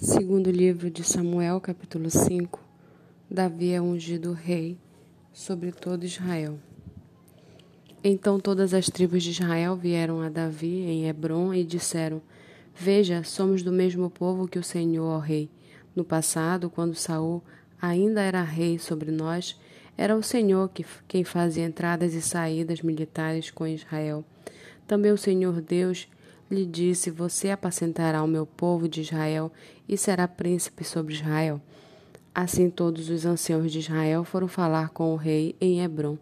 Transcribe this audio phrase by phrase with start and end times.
[0.00, 2.60] Segundo livro de Samuel, capítulo 5,
[3.28, 4.78] Davi é ungido rei
[5.32, 6.56] sobre todo Israel.
[8.04, 12.22] Então todas as tribos de Israel vieram a Davi em Hebron e disseram:
[12.76, 15.50] Veja, somos do mesmo povo que o Senhor, ó rei.
[15.96, 17.42] No passado, quando Saul
[17.82, 19.58] ainda era rei sobre nós,
[19.96, 24.24] era o Senhor que, quem fazia entradas e saídas militares com Israel.
[24.86, 26.06] Também o Senhor Deus
[26.50, 29.52] lhe disse: Você apacentará o meu povo de Israel
[29.88, 31.60] e será príncipe sobre Israel.
[32.34, 36.16] Assim todos os anciãos de Israel foram falar com o rei em Hebron.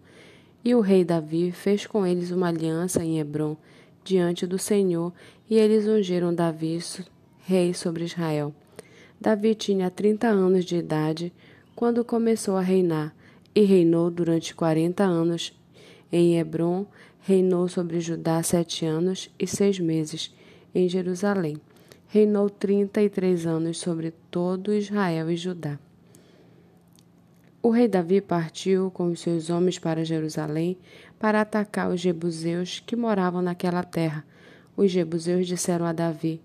[0.64, 3.56] E o rei Davi fez com eles uma aliança em Hebron,
[4.02, 5.12] diante do Senhor,
[5.48, 6.78] e eles ungiram Davi
[7.38, 8.52] rei sobre Israel.
[9.20, 11.32] Davi tinha trinta anos de idade
[11.74, 13.14] quando começou a reinar,
[13.54, 15.52] e reinou durante quarenta anos
[16.12, 16.86] em Hebron,
[17.20, 20.34] reinou sobre Judá sete anos e seis meses.
[20.74, 21.56] Em Jerusalém,
[22.08, 25.78] reinou trinta e três anos sobre todo Israel e Judá.
[27.62, 30.78] O rei Davi partiu com os seus homens para Jerusalém
[31.18, 34.24] para atacar os jebuseus que moravam naquela terra.
[34.76, 36.40] Os jebuseus disseram a Davi: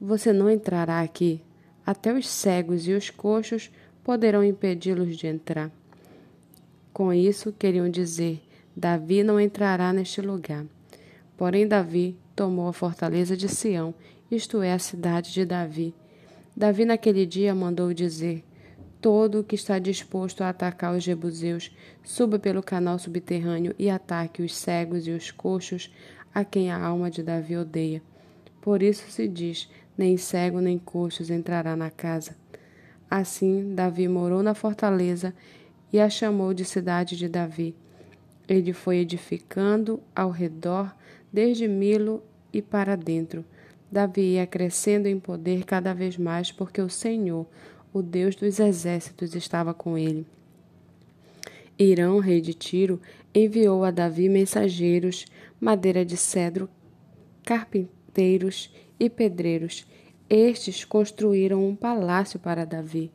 [0.00, 1.42] Você não entrará aqui.
[1.84, 3.70] Até os cegos e os coxos
[4.02, 5.70] poderão impedi-los de entrar.
[6.92, 8.40] Com isso, queriam dizer:
[8.74, 10.64] Davi não entrará neste lugar.
[11.36, 13.94] Porém, Davi tomou a fortaleza de Sião,
[14.30, 15.94] isto é, a cidade de Davi.
[16.56, 18.42] Davi, naquele dia, mandou dizer:
[18.98, 21.70] Todo o que está disposto a atacar os jebuseus,
[22.02, 25.92] suba pelo canal subterrâneo e ataque os cegos e os coxos,
[26.34, 28.02] a quem a alma de Davi odeia.
[28.62, 32.34] Por isso se diz: nem cego nem coxos entrará na casa.
[33.10, 35.34] Assim, Davi morou na fortaleza
[35.92, 37.74] e a chamou de cidade de Davi
[38.48, 40.94] ele foi edificando ao redor,
[41.32, 43.44] desde Milo e para dentro.
[43.90, 47.46] Davi ia crescendo em poder cada vez mais, porque o Senhor,
[47.92, 50.26] o Deus dos exércitos, estava com ele.
[51.78, 53.00] Irão, rei de Tiro,
[53.34, 55.26] enviou a Davi mensageiros,
[55.60, 56.68] madeira de cedro,
[57.44, 59.86] carpinteiros e pedreiros.
[60.28, 63.10] Estes construíram um palácio para Davi.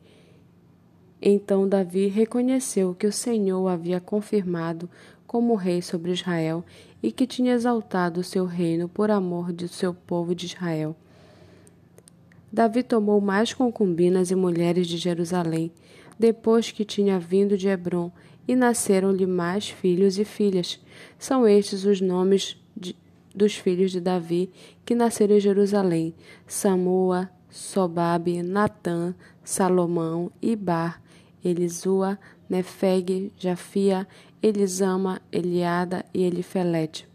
[1.20, 4.88] Então Davi reconheceu que o Senhor havia confirmado
[5.28, 6.64] como rei sobre Israel
[7.02, 10.96] e que tinha exaltado o seu reino por amor de seu povo de Israel.
[12.50, 15.70] Davi tomou mais concubinas e mulheres de Jerusalém,
[16.18, 18.10] depois que tinha vindo de Hebron,
[18.48, 20.80] e nasceram-lhe mais filhos e filhas.
[21.18, 22.96] São estes os nomes de,
[23.34, 24.50] dos filhos de Davi
[24.86, 26.14] que nasceram em Jerusalém:
[26.46, 29.14] Samua, Sobabe, Natã,
[29.44, 31.02] Salomão, Ibar,
[31.44, 32.18] Elisua,
[32.48, 34.06] Nefeg, Jafia,
[34.42, 37.08] Elisama, Eliada e Elifelete.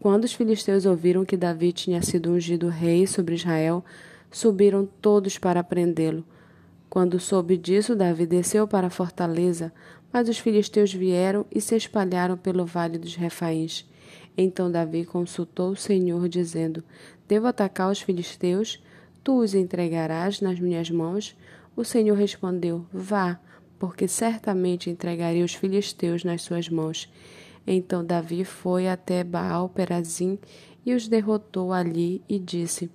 [0.00, 3.84] Quando os filisteus ouviram que Davi tinha sido ungido rei sobre Israel,
[4.30, 6.24] subiram todos para prendê-lo.
[6.90, 9.72] Quando soube disso, Davi desceu para a fortaleza,
[10.12, 13.88] mas os filisteus vieram e se espalharam pelo vale dos Refaíns.
[14.36, 16.84] Então Davi consultou o Senhor, dizendo:
[17.26, 18.82] Devo atacar os filisteus?
[19.22, 21.34] Tu os entregarás nas minhas mãos?
[21.76, 23.40] O Senhor respondeu: Vá
[23.78, 27.12] porque certamente entregaria os filisteus nas suas mãos.
[27.66, 30.38] Então Davi foi até Baal Perazim
[30.86, 32.90] e os derrotou ali e disse: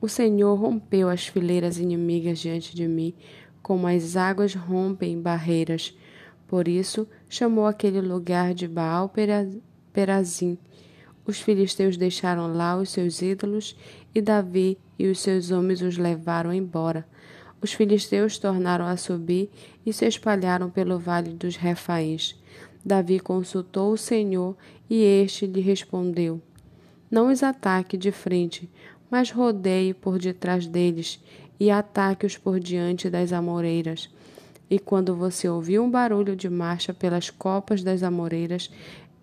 [0.00, 3.14] O Senhor rompeu as fileiras inimigas diante de mim,
[3.62, 5.96] como as águas rompem barreiras.
[6.46, 9.12] Por isso chamou aquele lugar de Baal
[9.92, 10.56] Perazim.
[11.26, 13.76] Os filisteus deixaram lá os seus ídolos
[14.14, 17.04] e Davi e os seus homens os levaram embora.
[17.60, 19.50] Os filisteus tornaram a subir
[19.84, 22.38] e se espalharam pelo vale dos Refaíns.
[22.84, 24.56] Davi consultou o Senhor
[24.88, 26.40] e este lhe respondeu:
[27.10, 28.70] Não os ataque de frente,
[29.10, 31.20] mas rodeie por detrás deles
[31.58, 34.08] e ataque-os por diante das amoreiras.
[34.68, 38.70] E quando você ouvir um barulho de marcha pelas copas das amoreiras,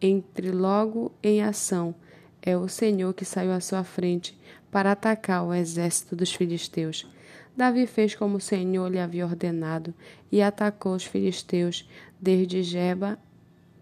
[0.02, 1.96] entre logo em ação.
[2.42, 4.38] É o Senhor que saiu à sua frente
[4.70, 7.08] para atacar o exército dos filisteus.
[7.56, 9.94] Davi fez como o Senhor lhe havia ordenado
[10.32, 11.88] e atacou os filisteus
[12.20, 13.20] desde Jeba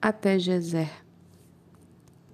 [0.01, 0.89] até Jezer.